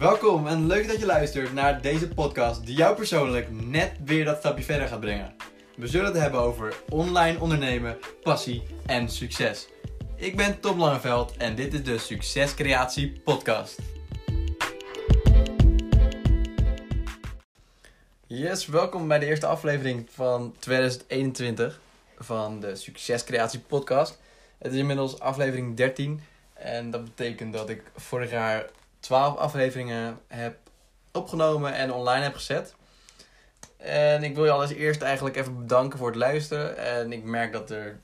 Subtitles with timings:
[0.00, 4.38] Welkom en leuk dat je luistert naar deze podcast die jou persoonlijk net weer dat
[4.38, 5.34] stapje verder gaat brengen.
[5.76, 9.68] We zullen het hebben over online ondernemen, passie en succes.
[10.16, 13.78] Ik ben Tom Langeveld en dit is de Succescreatie Podcast.
[18.26, 21.80] Yes, welkom bij de eerste aflevering van 2021
[22.18, 24.20] van de Succescreatie Podcast.
[24.58, 26.20] Het is inmiddels aflevering 13
[26.54, 28.66] en dat betekent dat ik vorig jaar
[29.00, 30.56] 12 afleveringen heb
[31.12, 32.74] opgenomen en online heb gezet.
[33.76, 36.76] En ik wil je alles eerst eigenlijk even bedanken voor het luisteren.
[36.76, 38.00] En ik merk dat er.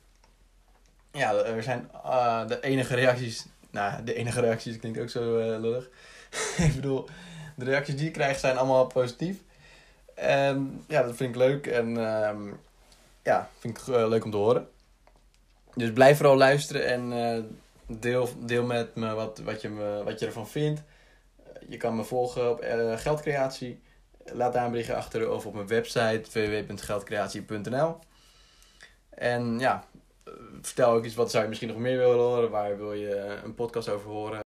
[1.13, 3.47] Ja, er zijn uh, de enige reacties.
[3.71, 5.89] Nou, de enige reacties klinkt ook zo uh, lullig.
[6.69, 7.09] ik bedoel,
[7.57, 9.37] de reacties die ik krijg zijn allemaal positief.
[10.15, 11.67] En ja, dat vind ik leuk.
[11.67, 12.31] En uh,
[13.23, 14.69] ja, vind ik uh, leuk om te horen.
[15.75, 17.13] Dus blijf vooral luisteren en
[17.87, 20.83] deel, deel met me wat, wat, je me wat je ervan vindt.
[21.69, 23.80] Je kan me volgen op uh, Geldcreatie.
[24.24, 27.99] Laat daar een berichtje achter of op mijn website www.geldcreatie.nl.
[29.10, 29.85] En ja,
[30.60, 32.51] vertel ook iets wat zou je misschien nog meer willen horen.
[32.51, 34.45] Waar wil je een podcast over horen?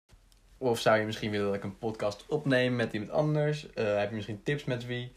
[0.58, 3.66] Of zou je misschien willen dat ik een podcast opneem met iemand anders?
[3.74, 5.12] Uh, heb je misschien tips met wie?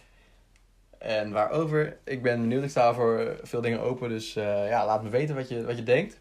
[0.97, 1.97] En waarover?
[2.03, 2.63] Ik ben benieuwd.
[2.63, 4.09] Ik sta voor veel dingen open.
[4.09, 6.19] Dus uh, ja, laat me weten wat je, wat je denkt.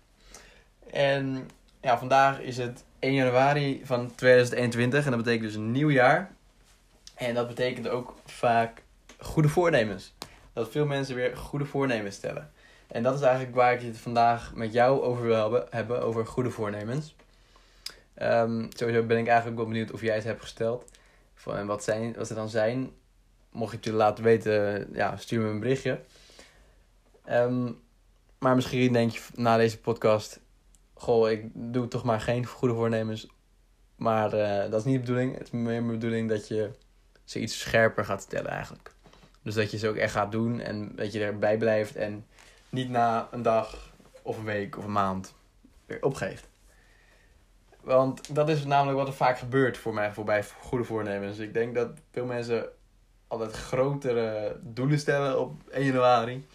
[0.90, 1.48] En
[1.80, 6.36] ja, vandaag is het 1 januari van 2021 en dat betekent dus een nieuw jaar.
[7.14, 8.82] En dat betekent ook vaak
[9.18, 10.14] goede voornemens.
[10.52, 12.50] Dat veel mensen weer goede voornemens stellen.
[12.86, 16.50] En dat is eigenlijk waar ik het vandaag met jou over wil hebben, over goede
[16.50, 17.14] voornemens.
[18.22, 20.90] Um, sowieso ben ik eigenlijk wel benieuwd of jij het hebt gesteld.
[21.46, 22.90] En wat, zijn, wat ze dan zijn.
[23.50, 26.00] Mocht je het je laten weten, ja, stuur me een berichtje.
[27.30, 27.80] Um,
[28.38, 30.40] maar misschien denk je na deze podcast,
[30.98, 33.28] goh, ik doe toch maar geen goede voornemens.
[33.96, 35.32] Maar uh, dat is niet de bedoeling.
[35.32, 36.70] Het is meer mijn bedoeling dat je
[37.24, 38.92] ze iets scherper gaat stellen eigenlijk.
[39.42, 42.26] Dus dat je ze ook echt gaat doen en dat je erbij blijft en
[42.68, 43.92] niet na een dag
[44.22, 45.34] of een week of een maand
[45.86, 46.48] weer opgeeft.
[47.80, 51.38] Want dat is namelijk wat er vaak gebeurt voor mij voorbij goede voornemens.
[51.38, 52.68] Ik denk dat veel mensen
[53.28, 56.46] altijd grotere doelen stellen op 1 januari.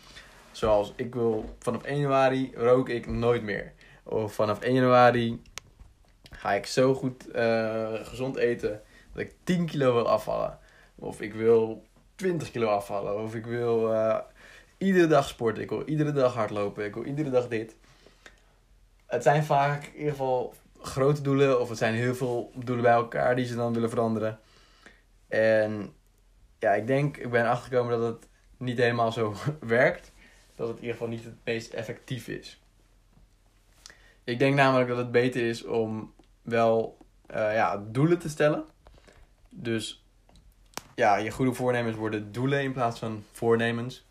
[0.51, 3.73] Zoals ik wil vanaf 1 januari rook ik nooit meer.
[4.03, 5.41] Of vanaf 1 januari
[6.31, 8.81] ga ik zo goed uh, gezond eten
[9.13, 10.59] dat ik 10 kilo wil afvallen.
[10.95, 11.83] Of ik wil
[12.15, 13.23] 20 kilo afvallen.
[13.23, 14.17] Of ik wil uh,
[14.77, 15.63] iedere dag sporten.
[15.63, 16.85] Ik wil iedere dag hardlopen.
[16.85, 17.75] Ik wil iedere dag dit.
[19.05, 21.61] Het zijn vaak in ieder geval grote doelen.
[21.61, 24.39] Of het zijn heel veel doelen bij elkaar die ze dan willen veranderen.
[25.27, 25.93] En
[26.59, 28.27] ja, ik denk, ik ben achtergekomen dat het
[28.57, 30.11] niet helemaal zo werkt.
[30.55, 32.62] Dat het in ieder geval niet het meest effectief is.
[34.23, 36.97] Ik denk namelijk dat het beter is om wel
[37.35, 38.65] uh, ja, doelen te stellen.
[39.49, 40.05] Dus
[40.95, 44.05] ja, je goede voornemens worden doelen in plaats van voornemens.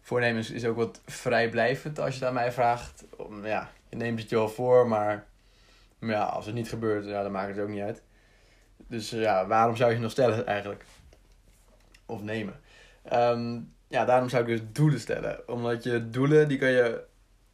[0.00, 3.04] Voornemens is ook wat vrijblijvend als je het aan mij vraagt.
[3.16, 5.26] Om, ja, je neemt het je wel voor, maar,
[5.98, 8.02] maar ja, als het niet gebeurt, ja, dan maakt het ook niet uit.
[8.76, 10.84] Dus ja, waarom zou je nog stellen eigenlijk?
[12.06, 12.60] Of nemen?
[13.12, 15.48] Um, ja, daarom zou ik dus doelen stellen.
[15.48, 17.04] Omdat je doelen, die kan je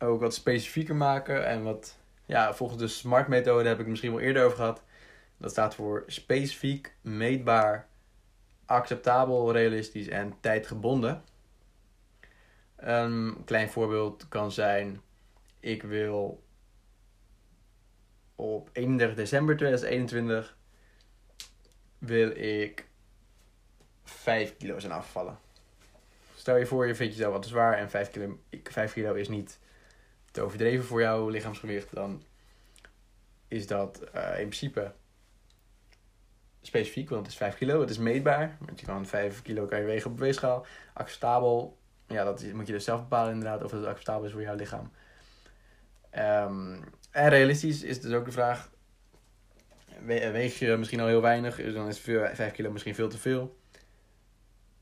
[0.03, 1.47] ook wat specifieker maken.
[1.47, 4.83] En wat, ja, volgens de SMART methode heb ik misschien wel eerder over gehad.
[5.37, 7.89] Dat staat voor specifiek, meetbaar,
[8.67, 11.23] acceptabel, realistisch en tijdgebonden.
[12.77, 15.01] Een klein voorbeeld kan zijn:
[15.61, 16.43] ik wil
[18.35, 20.57] op 31 december 2021
[21.99, 22.89] wil ik
[24.05, 25.39] 5 kilo zijn afvallen.
[26.35, 29.29] Stel je voor, je vindt jezelf wat te zwaar en 5 kilo, 5 kilo is
[29.29, 29.59] niet
[30.33, 32.23] te overdreven voor jouw lichaamsgewicht, dan
[33.49, 34.93] is dat uh, in principe
[36.63, 38.57] specifiek, want het is 5 kilo, het is meetbaar.
[38.67, 40.67] Want je kan 5 kilo kan je wegen op weegschaal.
[40.93, 44.55] Acceptabel, ja, dat moet je dus zelf bepalen inderdaad, of het acceptabel is voor jouw
[44.55, 44.91] lichaam.
[46.19, 48.71] Um, en realistisch is dus ook de vraag,
[50.05, 53.61] weeg je misschien al heel weinig, dus dan is 5 kilo misschien veel te veel.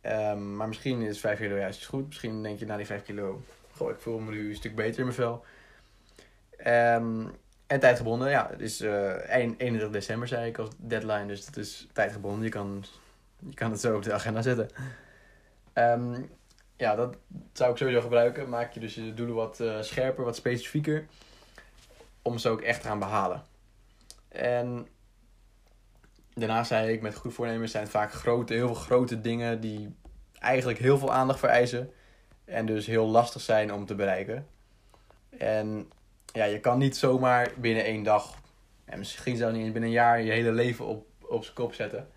[0.02, 2.06] Um, maar misschien is 5 kilo juist goed.
[2.06, 3.42] Misschien denk je na die 5 kilo,
[3.88, 5.44] ik voel me nu een stuk beter in mijn vel.
[6.66, 7.30] Um,
[7.66, 11.88] en tijdgebonden, ja, het is uh, 31 december zei ik als deadline, dus dat is
[11.92, 12.44] tijdgebonden.
[12.44, 12.84] Je kan,
[13.38, 14.68] je kan het zo op de agenda zetten.
[15.74, 16.30] Um,
[16.76, 17.16] ja, dat
[17.52, 18.48] zou ik sowieso gebruiken.
[18.48, 21.06] Maak je dus je doelen wat uh, scherper, wat specifieker,
[22.22, 23.42] om ze ook echt te gaan behalen.
[24.28, 24.86] En
[26.34, 29.94] daarna zei ik, met goed voornemens zijn het vaak grote, heel veel grote dingen die
[30.38, 31.90] eigenlijk heel veel aandacht vereisen.
[32.50, 34.46] En dus heel lastig zijn om te bereiken.
[35.38, 35.90] En
[36.32, 38.38] ja, je kan niet zomaar binnen één dag,
[38.84, 41.74] en misschien zou niet eens binnen een jaar, je hele leven op, op zijn kop
[41.74, 42.08] zetten.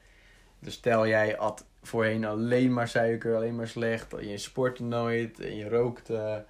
[0.60, 5.40] Dus stel jij at voorheen alleen maar suiker, alleen maar slecht, en je sportte nooit,
[5.40, 6.46] en je rookte,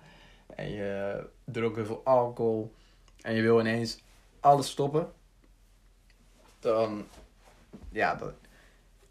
[0.55, 2.73] en je dronk heel veel alcohol,
[3.21, 4.03] en je wil ineens
[4.39, 5.11] alles stoppen,
[6.59, 7.05] dan
[7.91, 8.19] ja,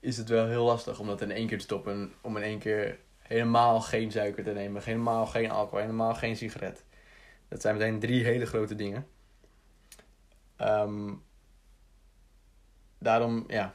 [0.00, 2.12] is het wel heel lastig om dat in één keer te stoppen.
[2.20, 2.98] Om in één keer
[3.32, 6.84] helemaal geen suiker te nemen, helemaal geen alcohol, helemaal geen sigaret.
[7.48, 9.06] Dat zijn meteen drie hele grote dingen.
[10.56, 11.12] Ehm,
[12.98, 13.74] daarom, ja,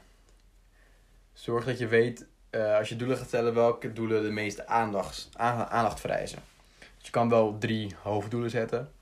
[1.32, 5.28] zorg dat je weet, uh, als je doelen gaat stellen, welke doelen de meeste aandacht,
[5.36, 6.42] aandacht vereisen.
[6.78, 8.92] Dus je kan wel drie hoofddoelen zetten,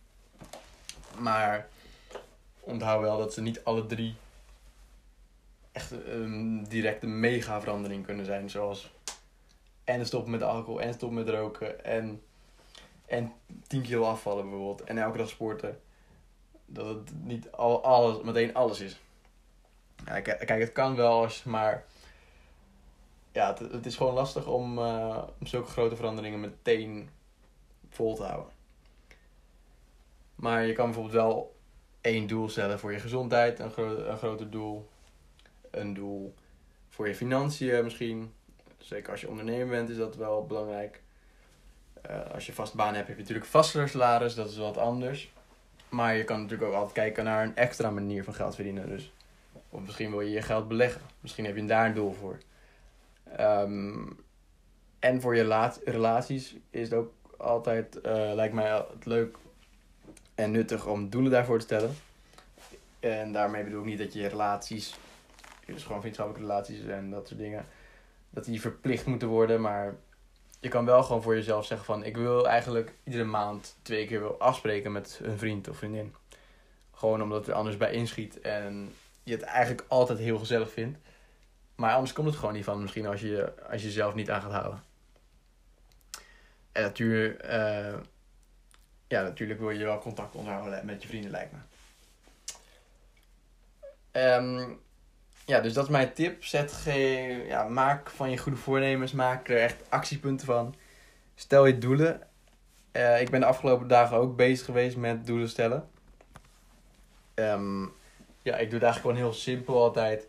[1.19, 1.69] maar
[2.61, 4.15] onthoud wel dat ze niet alle drie
[5.73, 8.51] echt een directe mega verandering kunnen zijn.
[8.51, 8.96] Zoals
[9.87, 12.23] en stoppen met alcohol en stoppen met roken en,
[13.07, 13.33] en
[13.67, 14.85] 10 kilo afvallen bijvoorbeeld.
[14.85, 15.81] En elke dag sporten.
[16.67, 19.01] Dat het niet al, alles, meteen alles is.
[20.05, 21.85] Ja, kijk, het kan wel maar
[23.33, 27.09] ja, het, is gewoon lastig om, uh, om zulke grote veranderingen meteen
[27.89, 28.53] vol te houden.
[30.35, 31.57] Maar je kan bijvoorbeeld wel
[32.01, 33.73] één doel stellen voor je gezondheid, een,
[34.11, 34.89] een groter doel
[35.71, 36.35] een doel
[36.89, 38.33] voor je financiën misschien.
[38.87, 41.01] Zeker als je ondernemer bent is dat wel belangrijk.
[42.11, 45.33] Uh, als je vast baan hebt, heb je natuurlijk vaste salaris, dat is wat anders.
[45.89, 48.89] Maar je kan natuurlijk ook altijd kijken naar een extra manier van geld verdienen.
[48.89, 49.13] Dus,
[49.71, 51.01] of misschien wil je je geld beleggen.
[51.21, 52.39] Misschien heb je daar een doel voor.
[53.41, 54.19] Um,
[54.99, 58.03] en voor je relaties is het ook altijd, uh,
[58.35, 59.37] lijkt mij leuk
[60.35, 61.95] en nuttig om doelen daarvoor te stellen.
[63.01, 64.95] En daarmee bedoel ik niet dat je relaties
[65.67, 67.67] dus gewoon vriendschappelijke relaties en dat soort dingen.
[68.37, 69.61] Dat die verplicht moeten worden.
[69.61, 69.95] Maar
[70.61, 72.05] je kan wel gewoon voor jezelf zeggen van...
[72.05, 76.15] Ik wil eigenlijk iedere maand twee keer wil afspreken met een vriend of vriendin.
[76.93, 78.41] Gewoon omdat er anders bij inschiet.
[78.41, 80.99] En je het eigenlijk altijd heel gezellig vindt.
[81.75, 82.81] Maar anders komt het gewoon niet van.
[82.81, 84.83] Misschien als je, als je jezelf niet aan gaat houden.
[86.73, 87.45] En natuurlijk...
[87.45, 87.95] Uh,
[89.09, 91.59] ja, natuurlijk wil je wel contact onderhouden met je vrienden, lijkt me.
[94.35, 94.85] Um,
[95.47, 96.45] ja, dus dat is mijn tip.
[96.45, 100.75] Zet geen, ja, maak van je goede voornemens, maak er echt actiepunten van.
[101.35, 102.21] Stel je doelen.
[102.93, 105.89] Uh, ik ben de afgelopen dagen ook bezig geweest met doelen stellen.
[107.35, 107.93] Um,
[108.43, 110.27] ja, ik doe het eigenlijk gewoon heel simpel altijd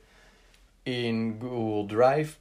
[0.83, 2.37] in Google Drive.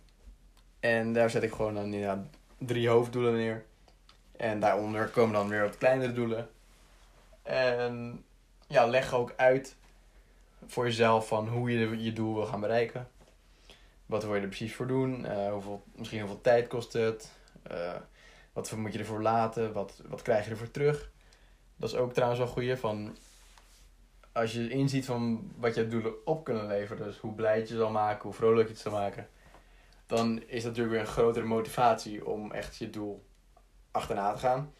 [0.80, 2.22] En daar zet ik gewoon dan ja,
[2.58, 3.64] drie hoofddoelen neer.
[4.36, 6.48] En daaronder komen dan weer wat kleinere doelen.
[7.42, 8.24] En
[8.66, 9.76] ja, leg ook uit
[10.66, 13.08] voor jezelf van hoe je je doel wil gaan bereiken.
[14.06, 15.24] Wat wil je er precies voor doen?
[15.24, 17.32] Uh, hoeveel, misschien hoeveel tijd kost het?
[17.70, 17.94] Uh,
[18.52, 19.72] wat moet je ervoor laten?
[19.72, 21.10] Wat, wat krijg je ervoor terug?
[21.76, 22.76] Dat is ook trouwens wel.
[22.76, 23.16] Van
[24.32, 27.90] als je inziet van wat je doelen op kunnen leveren, dus hoe blij je zal
[27.90, 29.28] maken, hoe vrolijk je het zal maken,
[30.06, 33.24] dan is dat natuurlijk weer een grotere motivatie om echt je doel
[33.90, 34.72] achterna te gaan.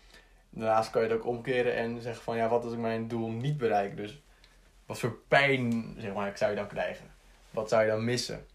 [0.51, 3.31] Daarnaast kan je het ook omkeren en zeggen van ja, wat als ik mijn doel
[3.31, 3.97] niet bereik?
[3.97, 4.23] Dus
[4.87, 7.11] wat voor pijn zeg maar, zou je dan krijgen?
[7.51, 8.47] Wat zou je dan missen?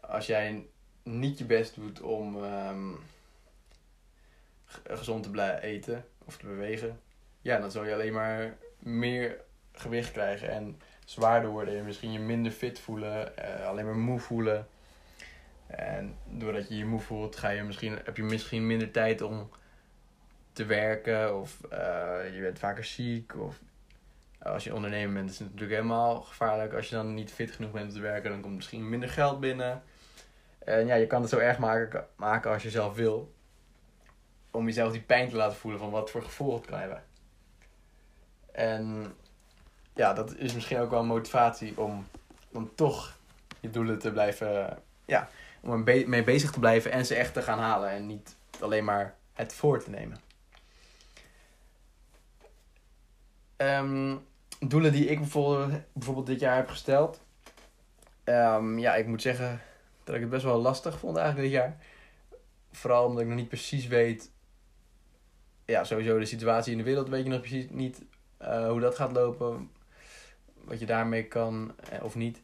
[0.00, 0.66] Als jij
[1.02, 2.98] niet je best doet om um,
[4.84, 7.00] gezond te blijven eten of te bewegen,
[7.40, 9.40] ja, dan zal je alleen maar meer
[9.72, 11.78] gewicht krijgen en zwaarder worden.
[11.78, 14.66] En misschien je minder fit voelen, uh, alleen maar moe voelen.
[15.66, 19.50] En doordat je je moe voelt, ga je misschien, heb je misschien minder tijd om
[20.52, 21.40] te werken.
[21.40, 23.36] Of uh, je bent vaker ziek.
[23.36, 23.60] Of
[24.48, 26.72] als je ondernemer bent, is het natuurlijk helemaal gevaarlijk.
[26.72, 29.40] Als je dan niet fit genoeg bent om te werken, dan komt misschien minder geld
[29.40, 29.82] binnen.
[30.58, 33.34] En ja, je kan het zo erg maken, maken als je zelf wil.
[34.50, 37.02] Om jezelf die pijn te laten voelen van wat voor gevoel het kan hebben.
[38.52, 39.14] En
[39.94, 42.06] ja, dat is misschien ook wel een motivatie om,
[42.52, 43.16] om toch
[43.60, 45.28] je doelen te blijven, ja,
[45.60, 47.90] om er mee bezig te blijven en ze echt te gaan halen.
[47.90, 50.20] En niet alleen maar het voor te nemen.
[53.56, 54.26] Um,
[54.58, 57.20] doelen die ik bijvoorbeeld, dit jaar heb gesteld.
[58.24, 59.60] Um, ja, ik moet zeggen
[60.04, 61.76] dat ik het best wel lastig vond eigenlijk dit jaar.
[62.72, 64.30] Vooral omdat ik nog niet precies weet.
[65.64, 68.02] Ja, sowieso de situatie in de wereld weet je nog precies niet
[68.42, 69.70] uh, hoe dat gaat lopen.
[70.64, 72.42] Wat je daarmee kan eh, of niet.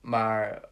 [0.00, 0.62] Maar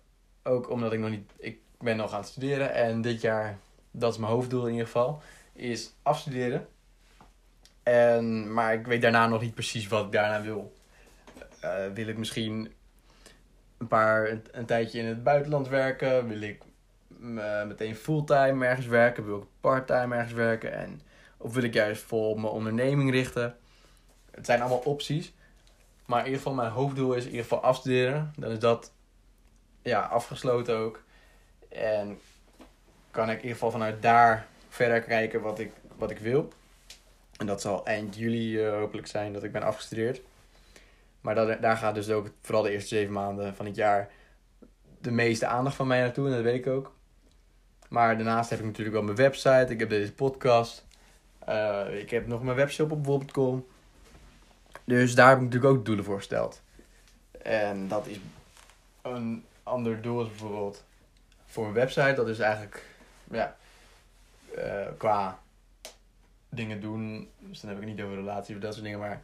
[0.43, 1.31] ook omdat ik nog niet.
[1.37, 3.59] Ik ben nog aan het studeren en dit jaar,
[3.91, 6.69] dat is mijn hoofddoel in ieder geval, is afstuderen.
[7.91, 10.73] En, maar ik weet daarna nog niet precies wat ik daarna wil.
[11.65, 12.73] Uh, wil ik misschien
[13.79, 16.29] een, paar, een, tijdje in het buitenland werken?
[16.29, 16.63] Wil ik
[17.21, 19.25] uh, meteen fulltime ergens werken?
[19.25, 20.73] Wil ik parttime ergens werken?
[20.73, 21.01] En,
[21.37, 23.57] of wil ik juist vol mijn onderneming richten?
[24.31, 25.33] Het zijn allemaal opties.
[26.07, 28.33] Maar in ieder geval, mijn hoofddoel is in ieder geval afstuderen.
[28.37, 28.93] Dan is dat
[29.83, 31.03] ja, afgesloten ook.
[31.69, 32.19] En
[33.11, 36.53] kan ik in ieder geval vanuit daar verder kijken wat ik, wat ik wil.
[37.41, 40.21] En dat zal eind juli uh, hopelijk zijn dat ik ben afgestudeerd.
[41.21, 44.11] Maar dat, daar gaat dus ook vooral de eerste zeven maanden van het jaar
[45.01, 46.27] de meeste aandacht van mij naartoe.
[46.27, 46.93] En dat weet ik ook.
[47.89, 49.67] Maar daarnaast heb ik natuurlijk wel mijn website.
[49.69, 50.87] Ik heb deze podcast.
[51.49, 53.67] Uh, ik heb nog mijn webshop op bol.com.
[54.85, 56.63] Dus daar heb ik natuurlijk ook doelen voor gesteld.
[57.43, 58.21] En dat is
[59.03, 60.85] een ander doel bijvoorbeeld
[61.47, 62.15] voor mijn website.
[62.15, 62.85] Dat is eigenlijk
[63.31, 63.57] ja,
[64.57, 65.39] uh, qua
[66.51, 67.29] dingen doen.
[67.39, 68.99] Dus dan heb ik het niet over relatie of dat soort dingen.
[68.99, 69.23] Maar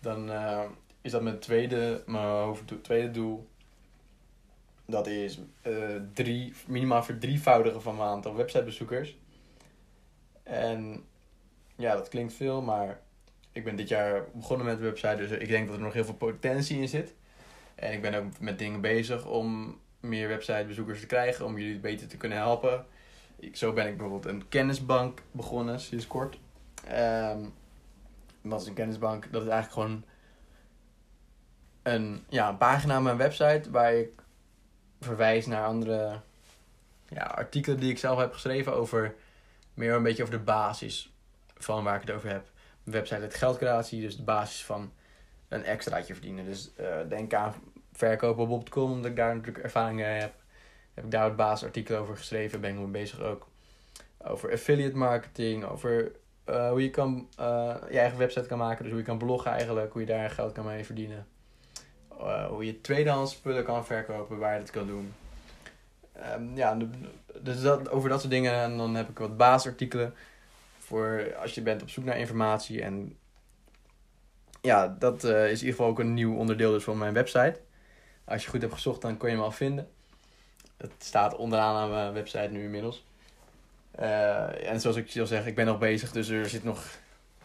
[0.00, 0.64] dan uh,
[1.00, 3.48] is dat mijn tweede, mijn hoofd, tweede doel.
[4.86, 9.16] Dat is uh, drie, minimaal verdrievoudigen van mijn aantal websitebezoekers.
[10.42, 11.04] En
[11.76, 13.00] ja, dat klinkt veel, maar
[13.52, 15.16] ik ben dit jaar begonnen met de website.
[15.16, 17.14] Dus ik denk dat er nog heel veel potentie in zit.
[17.74, 21.44] En ik ben ook met dingen bezig om meer websitebezoekers te krijgen.
[21.44, 22.86] Om jullie beter te kunnen helpen.
[23.36, 26.38] Ik, zo ben ik bijvoorbeeld een kennisbank begonnen, sinds kort.
[26.92, 27.54] Um,
[28.40, 29.32] wat is een kennisbank?
[29.32, 30.04] Dat is eigenlijk gewoon
[31.82, 34.22] een, ja, een pagina op mijn website waar ik
[35.00, 36.20] verwijs naar andere
[37.08, 39.14] ja, artikelen die ik zelf heb geschreven over
[39.74, 41.12] meer een beetje over de basis
[41.56, 42.50] van waar ik het over heb.
[42.82, 44.92] Mijn website het geldcreatie, dus de basis van
[45.48, 46.44] een extraatje verdienen.
[46.44, 47.54] Dus uh, denk aan
[47.92, 50.34] verkopen op omdat ik daar natuurlijk ervaring heb.
[50.94, 53.48] Heb ik daar het basisartikel over geschreven, ben ik mee bezig ook.
[54.18, 56.12] Over affiliate marketing, over
[56.48, 58.82] uh, hoe je kan, uh, je eigen website kan maken.
[58.82, 61.26] Dus hoe je kan bloggen eigenlijk, hoe je daar geld kan mee verdienen.
[62.20, 65.14] Uh, hoe je tweedehands spullen kan verkopen, waar je dat kan doen.
[66.34, 66.76] Um, ja,
[67.40, 68.52] dus dat, over dat soort dingen.
[68.52, 70.14] En dan heb ik wat basisartikelen
[70.78, 72.82] voor als je bent op zoek naar informatie.
[72.82, 73.16] En
[74.60, 77.60] ja, dat is in ieder geval ook een nieuw onderdeel dus van mijn website.
[78.24, 79.88] Als je goed hebt gezocht, dan kon je hem al vinden.
[80.76, 83.06] Het staat onderaan aan mijn website nu inmiddels.
[84.00, 86.84] Uh, en zoals ik al zeg, ik ben nog bezig, dus er zit nog,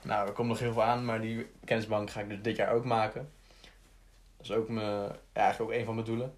[0.01, 2.73] nou, er komt nog heel veel aan, maar die kennisbank ga ik dus dit jaar
[2.73, 3.31] ook maken.
[4.37, 6.33] Dat is ook mijn, ja, eigenlijk ook een van mijn doelen.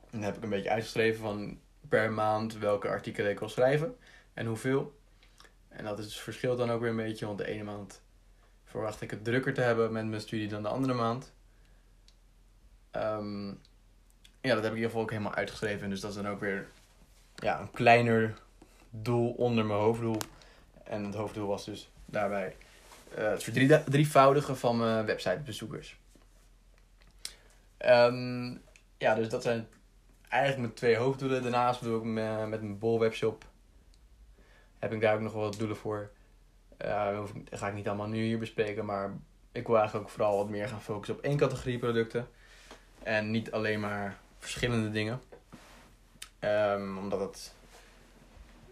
[0.00, 1.58] En dan heb ik een beetje uitgeschreven van
[1.88, 3.96] per maand welke artikelen ik wil schrijven
[4.34, 4.98] en hoeveel.
[5.68, 8.02] En dat is, verschilt dan ook weer een beetje, want de ene maand
[8.64, 11.32] verwacht ik het drukker te hebben met mijn studie dan de andere maand.
[12.92, 13.60] Um,
[14.40, 15.90] ja, dat heb ik in ieder geval ook helemaal uitgeschreven.
[15.90, 16.68] Dus dat is dan ook weer
[17.34, 18.38] ja, een kleiner
[18.90, 20.18] doel onder mijn hoofddoel.
[20.84, 22.56] En het hoofddoel was dus daarbij
[23.18, 25.98] uh, het verdrievoudigen van mijn websitebezoekers.
[27.78, 28.62] Um,
[28.98, 29.68] ja, dus dat zijn
[30.28, 31.42] eigenlijk mijn twee hoofddoelen.
[31.42, 33.44] Daarnaast doe ik met, mijn bol webshop.
[34.78, 36.10] Heb ik daar ook nog wel wat doelen voor.
[36.84, 39.12] Uh, ga ik niet allemaal nu hier bespreken, maar
[39.52, 42.28] ik wil eigenlijk ook vooral wat meer gaan focussen op één categorie producten.
[43.02, 45.20] En niet alleen maar verschillende dingen.
[46.40, 47.54] Um, omdat het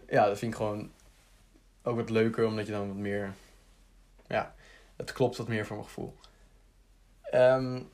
[0.09, 0.91] ja, dat vind ik gewoon
[1.83, 3.33] ook wat leuker, omdat je dan wat meer,
[4.27, 4.55] ja,
[4.95, 6.15] het klopt wat meer voor mijn gevoel.
[7.33, 7.89] Um,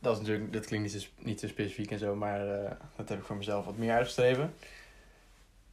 [0.00, 3.08] dat is natuurlijk, dat klinkt niet zo, niet zo specifiek en zo, maar uh, dat
[3.08, 4.54] heb ik voor mezelf wat meer uitgeschreven.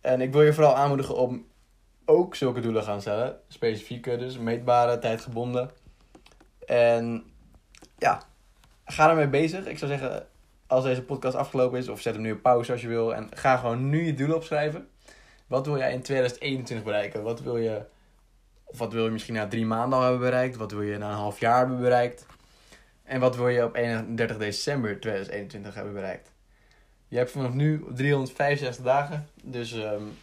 [0.01, 1.45] En ik wil je vooral aanmoedigen om
[2.05, 3.39] ook zulke doelen gaan stellen.
[3.47, 5.71] Specifieke, dus meetbare, tijdgebonden.
[6.65, 7.23] En
[7.97, 8.21] ja,
[8.85, 9.65] ga ermee bezig.
[9.65, 10.27] Ik zou zeggen,
[10.67, 13.15] als deze podcast afgelopen is, of zet hem nu op pauze als je wil.
[13.15, 14.89] En ga gewoon nu je doelen opschrijven.
[15.47, 17.23] Wat wil jij in 2021 bereiken?
[17.23, 17.85] Wat wil je,
[18.63, 20.55] of wat wil je misschien na drie maanden al hebben bereikt?
[20.55, 22.25] Wat wil je na een half jaar hebben bereikt?
[23.03, 26.31] En wat wil je op 31 december 2021 hebben bereikt?
[27.07, 29.27] Je hebt vanaf nu 365 dagen.
[29.43, 30.17] Dus um,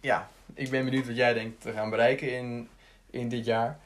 [0.00, 2.68] ja, ik ben benieuwd wat jij denkt te gaan bereiken in,
[3.10, 3.78] in dit jaar.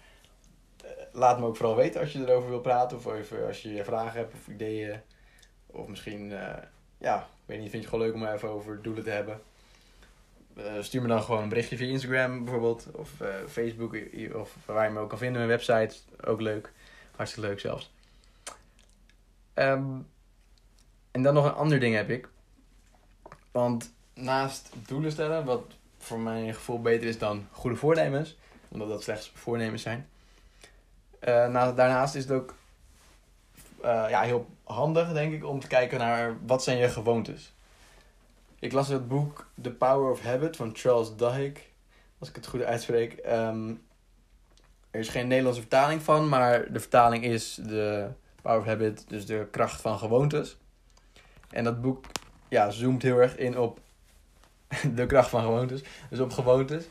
[0.84, 2.96] Uh, laat me ook vooral weten als je erover wil praten.
[2.96, 5.00] Of even als je vragen hebt of ideeën.
[5.66, 6.52] Of misschien, uh,
[6.98, 9.40] ja, ik weet niet, vind je het gewoon leuk om even over doelen te hebben.
[10.56, 12.88] Uh, stuur me dan gewoon een berichtje via Instagram bijvoorbeeld.
[12.92, 13.96] Of uh, Facebook.
[14.34, 15.46] Of waar je me ook kan vinden.
[15.46, 15.96] Mijn website.
[16.24, 16.72] Ook leuk.
[17.16, 17.92] Hartstikke leuk zelfs.
[19.54, 20.06] Um,
[21.10, 22.28] en dan nog een ander ding heb ik.
[23.50, 25.64] Want naast doelen stellen, wat
[25.98, 28.36] voor mijn gevoel beter is dan goede voornemens.
[28.68, 30.08] Omdat dat slechts voornemens zijn.
[31.20, 32.54] Uh, daarnaast is het ook
[33.82, 37.53] ja, heel handig, denk ik, om te kijken naar wat zijn je gewoontes.
[38.64, 41.60] Ik las het boek The Power of Habit van Charles Duhigg,
[42.18, 43.22] als ik het goed uitspreek.
[43.26, 43.82] Um,
[44.90, 48.08] er is geen Nederlandse vertaling van, maar de vertaling is de
[48.42, 50.56] Power of Habit, dus de kracht van gewoontes.
[51.50, 52.04] En dat boek
[52.48, 53.80] ja, zoomt heel erg in op
[54.94, 56.84] de kracht van gewoontes, dus op gewoontes.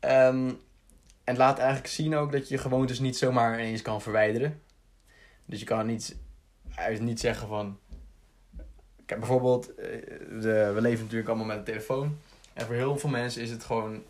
[0.00, 0.60] Um,
[1.24, 4.62] en laat eigenlijk zien ook dat je gewoontes niet zomaar ineens kan verwijderen.
[5.46, 6.16] Dus je kan niet,
[6.98, 7.78] niet zeggen van,
[9.06, 9.86] Kijk, bijvoorbeeld, eh,
[10.40, 12.18] de, we leven natuurlijk allemaal met een telefoon.
[12.52, 14.02] En voor heel veel mensen is het gewoon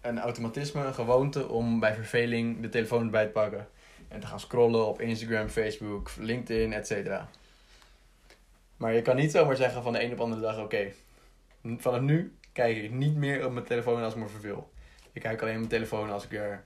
[0.00, 3.68] een automatisme, een gewoonte om bij verveling de telefoon erbij te pakken.
[4.08, 7.20] En te gaan scrollen op Instagram, Facebook, LinkedIn, etc.
[8.76, 10.92] Maar je kan niet zomaar zeggen van de een op de andere dag, oké,
[11.76, 14.70] vanaf nu kijk ik niet meer op mijn telefoon als ik me verveel.
[15.12, 16.60] Ik kijk alleen op mijn telefoon als ik er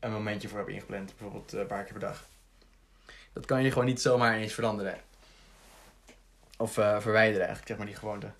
[0.00, 2.26] een momentje voor heb ingepland, bijvoorbeeld een paar keer per dag.
[3.32, 4.94] Dat kan je gewoon niet zomaar eens veranderen.
[6.58, 8.32] Of uh, verwijderen eigenlijk, zeg maar, die gewoonte.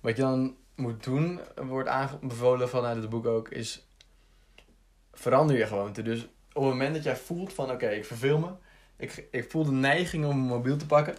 [0.00, 3.88] Wat je dan moet doen, wordt aanbevolen vanuit het boek ook, is
[5.12, 6.02] verander je gewoonte.
[6.02, 8.50] Dus op het moment dat jij voelt van, oké, ik verveel me.
[8.96, 11.14] Ik, ik voel de neiging om mijn mobiel te pakken.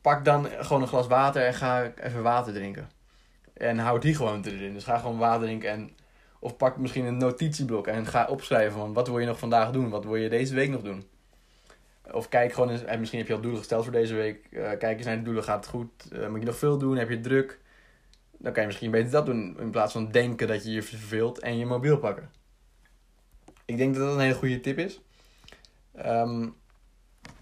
[0.00, 2.90] Pak dan gewoon een glas water en ga even water drinken.
[3.52, 4.72] En houd die gewoonte erin.
[4.72, 5.98] Dus ga gewoon water drinken en...
[6.42, 9.88] Of pak misschien een notitieblok en ga opschrijven van wat wil je nog vandaag doen?
[9.90, 11.04] Wat wil je deze week nog doen?
[12.12, 14.46] Of kijk gewoon eens, misschien heb je al doelen gesteld voor deze week.
[14.50, 16.08] Uh, kijk eens naar de doelen, gaat het goed?
[16.12, 16.96] Uh, moet je nog veel doen?
[16.96, 17.60] Heb je druk?
[18.38, 21.38] Dan kan je misschien beter dat doen in plaats van denken dat je je verveelt
[21.38, 22.30] en je mobiel pakken.
[23.64, 25.00] Ik denk dat dat een hele goede tip is.
[26.06, 26.54] Um,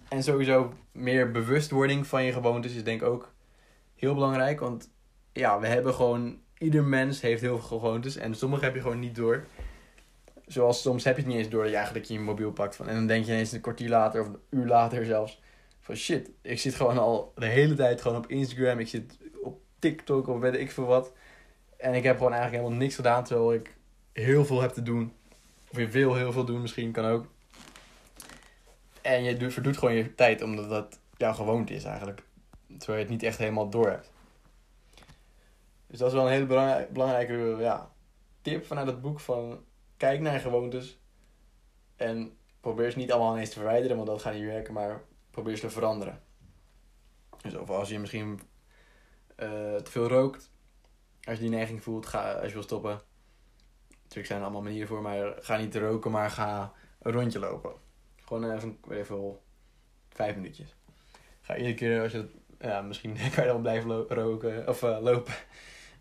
[0.08, 3.32] en sowieso meer bewustwording van je gewoontes is denk ik ook
[3.94, 4.60] heel belangrijk.
[4.60, 4.90] Want
[5.32, 9.00] ja, we hebben gewoon, ieder mens heeft heel veel gewoontes en sommige heb je gewoon
[9.00, 9.44] niet door.
[10.48, 12.76] Zoals soms heb je het niet eens door dat je eigenlijk je mobiel pakt.
[12.76, 15.40] Van, en dan denk je ineens een kwartier later of een uur later zelfs.
[15.80, 18.78] Van shit, ik zit gewoon al de hele tijd gewoon op Instagram.
[18.78, 21.12] Ik zit op TikTok of weet ik veel wat.
[21.76, 23.76] En ik heb gewoon eigenlijk helemaal niks gedaan terwijl ik
[24.12, 25.12] heel veel heb te doen.
[25.70, 27.26] Of je wil heel veel doen misschien, kan ook.
[29.02, 32.22] En je doet, verdoet gewoon je tijd omdat dat jouw gewoonte is eigenlijk.
[32.66, 34.10] Terwijl je het niet echt helemaal door hebt.
[35.86, 37.90] Dus dat is wel een hele belangrijke ja,
[38.42, 39.60] tip vanuit het boek van
[39.98, 40.98] kijk naar je gewoontes.
[41.96, 45.54] En probeer ze niet allemaal ineens te verwijderen, want dat gaat niet werken, maar probeer
[45.56, 46.22] ze te veranderen.
[47.42, 48.40] Dus of als je misschien
[49.36, 50.50] uh, te veel rookt,
[51.24, 53.00] als je die neiging voelt, ga, als je wil stoppen.
[54.02, 57.72] Natuurlijk zijn er allemaal manieren voor, maar ga niet roken, maar ga een rondje lopen.
[58.24, 59.38] Gewoon even, even
[60.08, 60.76] vijf minuutjes.
[61.40, 62.28] Ga iedere keer als je,
[62.60, 65.34] ja, misschien kan je dan blijven roken of uh, lopen.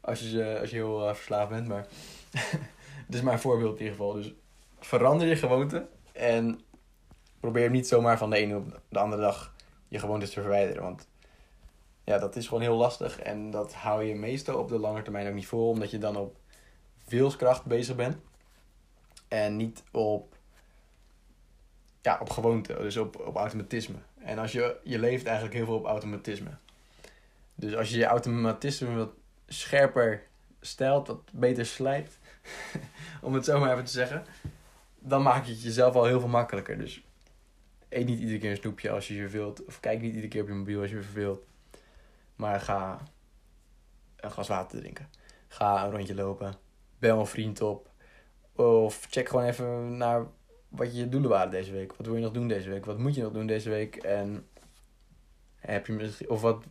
[0.02, 1.88] Als je, als je heel uh, verslaafd bent, maar
[3.08, 4.14] het is een voorbeeld in ieder geval.
[4.14, 4.34] Dus
[4.80, 6.60] verander je gewoonte en
[7.40, 9.56] probeer niet zomaar van de ene op de andere dag
[9.88, 10.84] je gewoontes te verwijderen.
[10.84, 11.08] Want
[12.04, 15.28] ja, dat is gewoon heel lastig en dat hou je meestal op de lange termijn
[15.28, 16.36] ook niet vol, omdat je dan op
[17.08, 18.18] wilskracht bezig bent
[19.28, 20.36] en niet op,
[22.02, 23.98] ja, op gewoonte, dus op, op automatisme.
[24.20, 26.50] En als je, je leeft eigenlijk heel veel op automatisme.
[27.56, 29.12] Dus als je je automatisme wat
[29.48, 30.28] scherper
[30.62, 32.20] stelt, wat beter slijpt,
[33.22, 34.26] om het zo maar even te zeggen,
[35.00, 36.78] dan maak je het jezelf al heel veel makkelijker.
[36.78, 37.04] Dus
[37.90, 40.42] eet niet iedere keer een snoepje als je je verveelt, of kijk niet iedere keer
[40.42, 41.46] op je mobiel als je je verveelt.
[42.36, 43.02] Maar ga
[44.16, 45.10] een glas water drinken.
[45.48, 46.54] Ga een rondje lopen.
[47.00, 47.90] Bel een vriend op.
[48.56, 50.26] Of check gewoon even naar
[50.70, 51.94] wat je doelen waren deze week.
[51.96, 52.86] Wat wil je nog doen deze week?
[52.86, 53.96] Wat moet je nog doen deze week?
[53.96, 54.48] En
[55.56, 56.64] heb je misschien, of wat,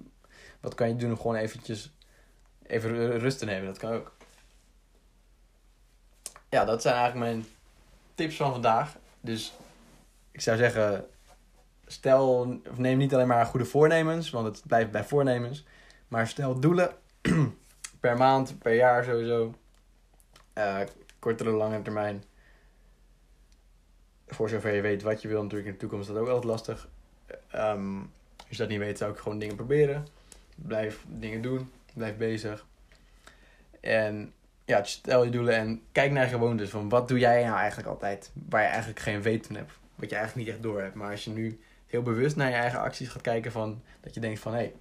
[0.61, 1.95] wat kan je doen om gewoon eventjes
[2.63, 3.67] even rust te nemen?
[3.67, 4.15] Dat kan ook.
[6.57, 7.47] Ja, dat zijn eigenlijk mijn
[8.15, 8.97] tips van vandaag.
[9.21, 9.57] Dus
[10.31, 11.07] ik zou zeggen,
[11.87, 15.67] stel, of neem niet alleen maar goede voornemens, want het blijft bij voornemens.
[16.09, 16.91] Maar stel doelen
[18.01, 19.55] per maand, per jaar sowieso.
[20.55, 20.81] Uh,
[21.19, 22.25] kortere, lange termijn.
[24.27, 26.53] Voor zover je weet wat je wil, natuurlijk in de toekomst is dat ook altijd
[26.53, 26.89] lastig.
[27.55, 30.07] Um, als je dat niet weet, zou ik gewoon dingen proberen.
[30.55, 32.67] Blijf dingen doen, blijf bezig.
[33.81, 34.35] En
[34.67, 36.71] ja, stel je doelen en kijk naar gewoontes.
[36.71, 38.31] Van wat doe jij nou eigenlijk altijd?
[38.49, 39.73] Waar je eigenlijk geen weten hebt.
[39.95, 40.95] Wat je eigenlijk niet echt door hebt.
[40.95, 43.53] Maar als je nu heel bewust naar je eigen acties gaat kijken.
[43.53, 44.75] Van, dat je denkt van hé, hey,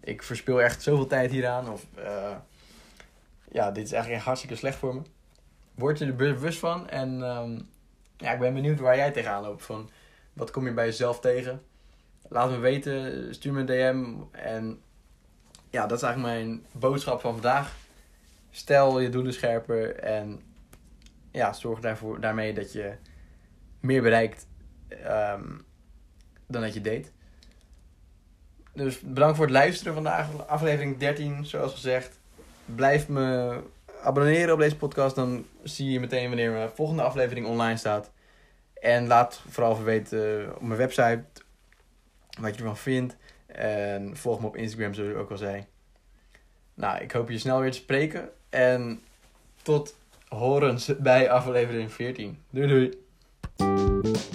[0.00, 1.72] ik verspil echt zoveel tijd hieraan.
[1.72, 2.36] Of uh,
[3.52, 5.02] ja, dit is eigenlijk hartstikke slecht voor me.
[5.74, 6.88] Word je er bewust van.
[6.88, 7.68] En um,
[8.16, 9.64] ja, ik ben benieuwd waar jij tegenaan loopt.
[9.64, 9.90] Van,
[10.32, 11.62] wat kom je bij jezelf tegen?
[12.28, 14.38] Laat me weten, stuur me een DM.
[14.38, 14.82] En
[15.70, 17.74] ja, dat is eigenlijk mijn boodschap van vandaag.
[18.50, 20.40] Stel je doelen scherper en
[21.30, 22.92] ja, zorg daarvoor, daarmee dat je
[23.80, 24.46] meer bereikt
[24.88, 25.64] um,
[26.46, 27.12] dan dat je deed.
[28.72, 32.18] Dus bedankt voor het luisteren vandaag, aflevering 13, zoals gezegd.
[32.64, 33.60] Blijf me
[34.02, 38.10] abonneren op deze podcast, dan zie je meteen wanneer mijn volgende aflevering online staat.
[38.74, 41.24] En laat vooral even weten op mijn website
[42.40, 43.16] wat je ervan vindt.
[43.46, 45.66] En volg me op Instagram, zoals ik ook al zei.
[46.74, 48.30] Nou, ik hoop je snel weer te spreken.
[48.48, 49.00] En
[49.62, 49.96] tot
[50.28, 52.38] horens bij aflevering 14.
[52.50, 54.26] Doei doei.